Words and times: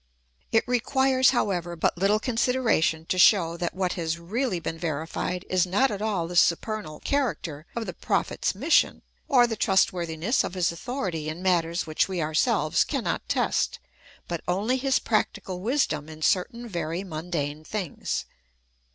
It 0.51 0.67
requires, 0.67 1.29
however, 1.29 1.75
but 1.75 1.95
httle 1.95 2.19
consideration 2.19 3.05
to 3.05 3.19
show 3.19 3.55
that 3.57 3.75
what 3.75 3.93
has 3.93 4.17
really 4.17 4.59
been 4.59 4.79
verified 4.79 5.45
is 5.47 5.67
not 5.67 5.91
at 5.91 6.01
all 6.01 6.27
the 6.27 6.35
supernal 6.35 6.99
character 7.01 7.67
of 7.75 7.85
the 7.85 7.93
Prophet's 7.93 8.55
mission, 8.55 9.03
or 9.27 9.45
the 9.45 9.55
trust 9.55 9.93
worthiness 9.93 10.43
of 10.43 10.55
his 10.55 10.71
authority 10.71 11.29
in 11.29 11.43
matters 11.43 11.85
which 11.85 12.07
we 12.07 12.19
ourselves 12.19 12.83
cannot 12.83 13.29
test, 13.29 13.77
but 14.27 14.41
only 14.47 14.77
his 14.77 14.97
practical 14.97 15.59
wisdom 15.59 16.09
in 16.09 16.23
certain 16.23 16.67
very 16.67 17.03
mundane 17.03 17.63
things. 17.63 18.25